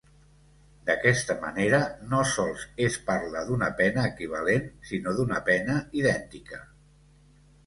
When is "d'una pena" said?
3.51-4.07, 5.21-5.77